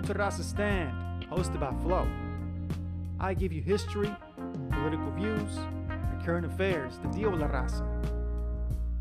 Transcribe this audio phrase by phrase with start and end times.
[0.00, 2.08] Welcome to Raza Stand, hosted by Flo.
[3.20, 4.10] I give you history,
[4.70, 5.58] political views,
[5.90, 7.86] and current affairs, the deal with La Raza.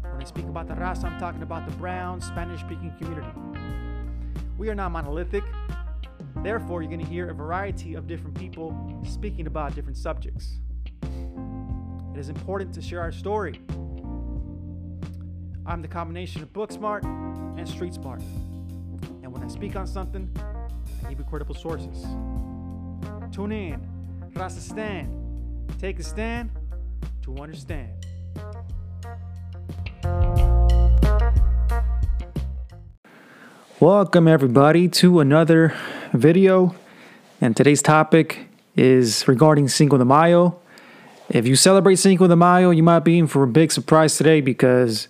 [0.01, 3.29] When I speak about the Raza, I'm talking about the brown, Spanish speaking community.
[4.57, 5.45] We are not monolithic,
[6.43, 10.59] therefore, you're going to hear a variety of different people speaking about different subjects.
[11.01, 13.61] It is important to share our story.
[15.65, 18.19] I'm the combination of book smart and street smart.
[19.23, 20.29] And when I speak on something,
[21.17, 22.03] Credible sources.
[23.31, 23.87] Tune in,
[24.33, 25.09] Raza Stand.
[25.79, 26.49] Take a stand
[27.23, 27.91] to understand.
[33.79, 35.75] Welcome, everybody, to another
[36.13, 36.75] video.
[37.41, 40.59] And today's topic is regarding Cinco de Mayo.
[41.29, 44.41] If you celebrate Cinco de Mayo, you might be in for a big surprise today
[44.41, 45.07] because,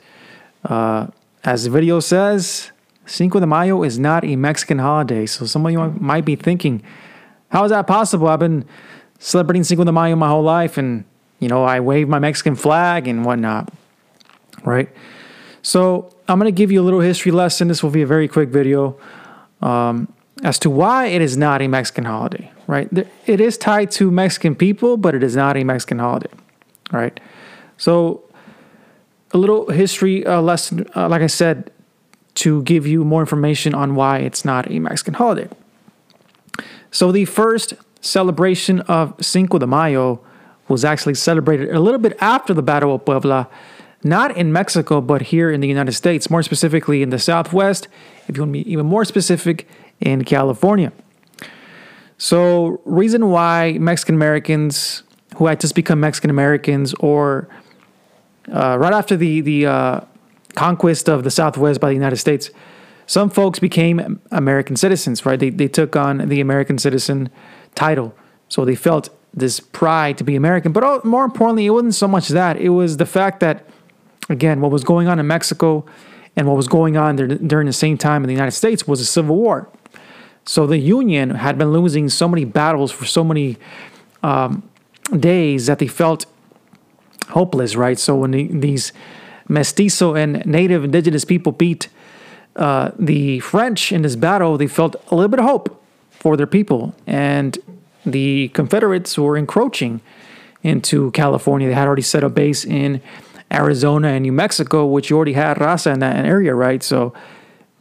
[0.65, 1.07] uh,
[1.43, 2.71] as the video says,
[3.09, 5.25] Cinco de Mayo is not a Mexican holiday.
[5.25, 6.83] So some of you might be thinking,
[7.49, 8.27] how is that possible?
[8.27, 8.65] I've been
[9.17, 11.03] celebrating Cinco de Mayo my whole life and,
[11.39, 13.73] you know, I wave my Mexican flag and whatnot,
[14.63, 14.89] right?
[15.63, 17.67] So I'm going to give you a little history lesson.
[17.67, 18.99] This will be a very quick video
[19.61, 20.13] um,
[20.43, 22.87] as to why it is not a Mexican holiday, right?
[23.25, 26.29] It is tied to Mexican people, but it is not a Mexican holiday,
[26.91, 27.19] right?
[27.77, 28.23] So
[29.31, 31.71] a little history uh, lesson, uh, like I said,
[32.39, 35.47] to give you more information on why it's not a Mexican holiday.
[36.91, 40.21] So the first celebration of Cinco de Mayo
[40.67, 43.47] was actually celebrated a little bit after the Battle of Puebla
[44.01, 47.89] not in Mexico, but here in the United States, more specifically in the Southwest,
[48.27, 49.67] if you want to be even more specific,
[49.99, 50.93] in California.
[52.17, 55.03] So, reason why Mexican Americans
[55.35, 57.47] who had just become Mexican Americans, or
[58.51, 60.01] uh, right after the the uh,
[60.55, 62.49] conquest of the Southwest by the United States,
[63.07, 65.25] some folks became American citizens.
[65.25, 65.39] Right?
[65.39, 67.29] They they took on the American citizen
[67.75, 68.15] title,
[68.47, 70.71] so they felt this pride to be American.
[70.71, 73.65] But more importantly, it wasn't so much that; it was the fact that
[74.29, 75.85] Again, what was going on in Mexico
[76.35, 79.01] and what was going on there during the same time in the United States was
[79.01, 79.67] a civil war.
[80.45, 83.57] So the Union had been losing so many battles for so many
[84.21, 84.63] um,
[85.19, 86.27] days that they felt
[87.29, 87.97] hopeless, right?
[87.97, 88.93] So when the, these
[89.49, 91.89] mestizo and native indigenous people beat
[92.55, 96.47] uh, the French in this battle, they felt a little bit of hope for their
[96.47, 96.95] people.
[97.05, 97.57] And
[98.05, 100.01] the Confederates were encroaching
[100.63, 101.67] into California.
[101.67, 103.01] They had already set a base in
[103.51, 106.83] Arizona and New Mexico, which you already had Raza in that area, right?
[106.83, 107.13] So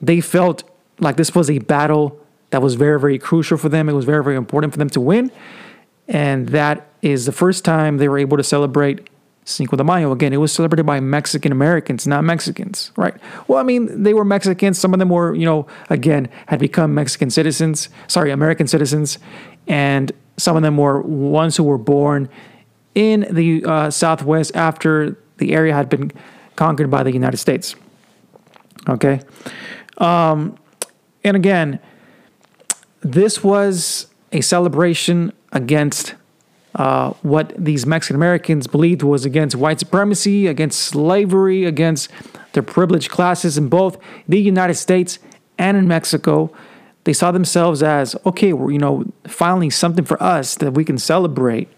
[0.00, 0.62] they felt
[1.00, 2.18] like this was a battle
[2.50, 3.88] that was very, very crucial for them.
[3.88, 5.30] It was very, very important for them to win.
[6.06, 9.08] And that is the first time they were able to celebrate
[9.48, 10.12] Cinco de Mayo.
[10.12, 13.14] Again, it was celebrated by Mexican Americans, not Mexicans, right?
[13.46, 14.78] Well, I mean, they were Mexicans.
[14.78, 19.18] Some of them were, you know, again, had become Mexican citizens, sorry, American citizens.
[19.66, 22.28] And some of them were ones who were born
[22.94, 26.12] in the uh, Southwest after the area had been
[26.56, 27.74] conquered by the United States.
[28.88, 29.20] Okay.
[29.98, 30.58] Um,
[31.24, 31.80] and again,
[33.00, 36.14] this was a celebration against
[36.74, 42.10] uh, what these Mexican Americans believed was against white supremacy, against slavery, against
[42.52, 43.98] their privileged classes in both
[44.28, 45.18] the United States
[45.58, 46.50] and in Mexico.
[47.04, 50.98] They saw themselves as okay, we're you know, finally something for us that we can
[50.98, 51.68] celebrate,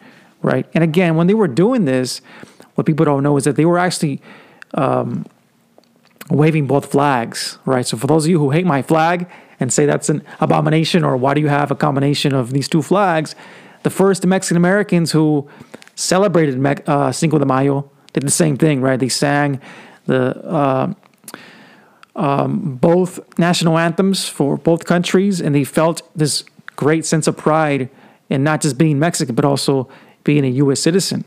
[0.43, 0.67] right?
[0.75, 2.21] And again, when they were doing this,
[2.75, 4.21] what people don't know is that they were actually
[4.75, 5.27] um,
[6.31, 7.87] waving both flags, right?
[7.87, 11.17] So for those of you who hate my flag and say that's an abomination, or
[11.17, 13.35] why do you have a combination of these two flags?
[13.83, 15.49] The first Mexican Americans who
[15.95, 18.99] celebrated uh, Cinco de Mayo did the same thing, right?
[18.99, 19.61] They sang
[20.07, 20.93] the uh,
[22.17, 26.45] um, both national anthems for both countries, and they felt this
[26.77, 27.89] great sense of pride
[28.29, 29.89] in not just being Mexican, but also
[30.25, 30.81] being a U.S.
[30.81, 31.25] citizen.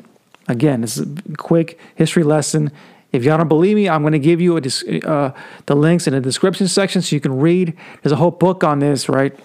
[0.48, 2.72] Again, this is a quick history lesson.
[3.12, 4.62] If y'all don't believe me, I'm going to give you a,
[5.08, 5.34] uh,
[5.68, 7.78] the links in the description section so you can read.
[8.02, 9.38] There's a whole book on this, right?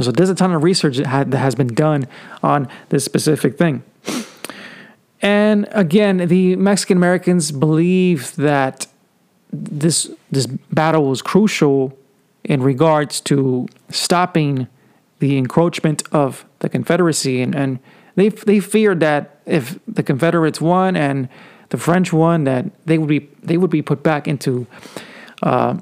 [0.00, 2.06] So there's a ton of research that, had, that has been done
[2.42, 3.82] on this specific thing.
[5.20, 8.86] And again, the Mexican Americans believe that
[9.52, 11.96] this this battle was crucial
[12.42, 14.66] in regards to stopping
[15.18, 17.78] the encroachment of the Confederacy and, and
[18.14, 21.28] they they feared that if the Confederates won and
[21.70, 24.66] the French won, that they would be they would be put back into
[25.42, 25.76] uh,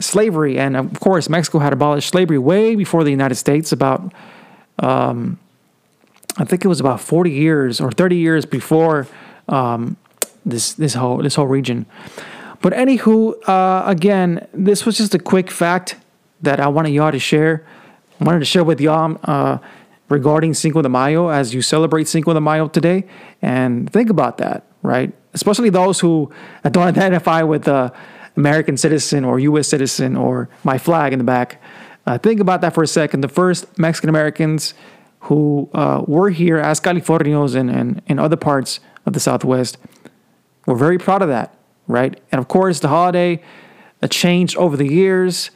[0.00, 0.58] slavery.
[0.58, 3.72] And of course, Mexico had abolished slavery way before the United States.
[3.72, 4.12] About
[4.78, 5.38] um,
[6.36, 9.06] I think it was about forty years or thirty years before
[9.48, 9.96] um,
[10.44, 11.86] this this whole this whole region.
[12.60, 15.96] But anywho, uh, again, this was just a quick fact
[16.40, 17.66] that I wanted y'all to share.
[18.20, 19.58] I wanted to share with y'all uh,
[20.08, 23.04] regarding Cinco de Mayo as you celebrate Cinco de Mayo today.
[23.42, 25.12] And think about that, right?
[25.34, 26.32] Especially those who
[26.62, 27.92] don't identify with the
[28.36, 29.68] American citizen or U.S.
[29.68, 31.62] citizen or my flag in the back.
[32.06, 33.22] Uh, think about that for a second.
[33.22, 34.74] The first Mexican Americans
[35.20, 39.78] who uh, were here as Californios and, and in other parts of the Southwest
[40.66, 42.20] were very proud of that, right?
[42.30, 43.42] And of course, the holiday
[44.10, 45.50] changed over the years.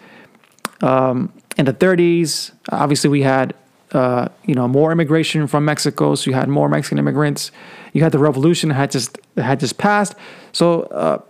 [0.81, 3.55] Um, in the 30s, obviously, we had
[3.93, 7.51] uh, you know more immigration from Mexico, so you had more Mexican immigrants.
[7.93, 10.15] You had the revolution had just had just passed.
[10.53, 11.21] So uh,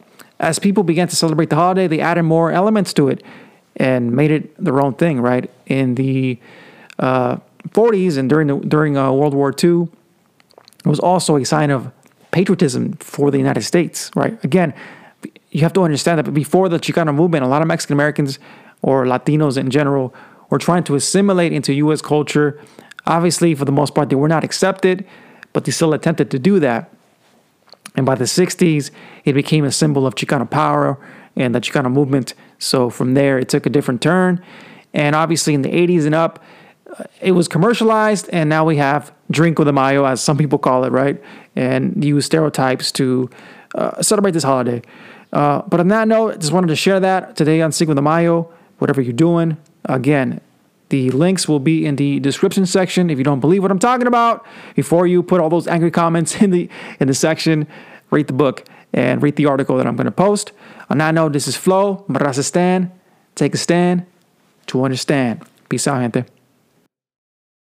[0.40, 3.22] as people began to celebrate the holiday, they added more elements to it
[3.76, 5.20] and made it their own thing.
[5.20, 6.38] Right in the
[6.98, 7.36] uh,
[7.68, 9.88] 40s and during the during uh, World War II,
[10.84, 11.90] it was also a sign of
[12.30, 14.10] patriotism for the United States.
[14.14, 14.74] Right again,
[15.50, 18.38] you have to understand that before the Chicano movement, a lot of Mexican Americans
[18.82, 20.14] or Latinos in general
[20.50, 22.00] were trying to assimilate into U.S.
[22.00, 22.60] culture.
[23.06, 25.06] Obviously, for the most part, they were not accepted,
[25.52, 26.92] but they still attempted to do that.
[27.98, 28.92] And by the 60s,
[29.24, 31.00] it became a symbol of Chicano power
[31.34, 32.32] and the Chicano movement.
[32.60, 34.40] So from there, it took a different turn.
[34.94, 36.38] And obviously, in the 80s and up,
[36.96, 40.84] uh, it was commercialized, and now we have Drinko de Mayo, as some people call
[40.84, 41.20] it, right?
[41.56, 43.28] And use stereotypes to
[43.74, 44.80] uh, celebrate this holiday.
[45.32, 48.48] Uh, but on that note, just wanted to share that today on Cinco de Mayo.
[48.78, 49.56] Whatever you're doing,
[49.88, 50.42] Again,
[50.88, 53.10] the links will be in the description section.
[53.10, 56.36] If you don't believe what I'm talking about, before you put all those angry comments
[56.42, 56.68] in the
[57.00, 57.66] in the section,
[58.10, 60.52] read the book and read the article that I'm going to post.
[60.90, 62.90] On that note, this is Flo, Marraza Stan.
[63.34, 64.06] Take a stand
[64.66, 65.44] to understand.
[65.68, 66.24] Peace out, gente.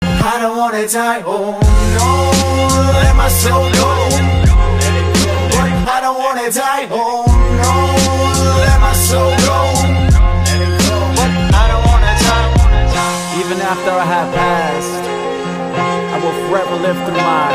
[0.02, 1.60] I don't wanna die, oh
[1.98, 3.94] no, let my soul go.
[5.86, 7.23] I don't wanna die, oh
[13.74, 15.06] after I have passed,
[16.14, 17.50] I will forever live through my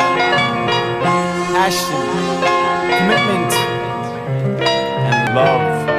[1.54, 2.02] passion,
[2.98, 3.52] commitment,
[5.06, 5.97] and love.